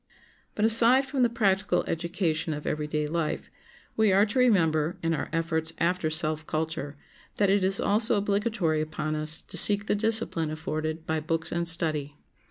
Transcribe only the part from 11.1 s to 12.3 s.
books and study.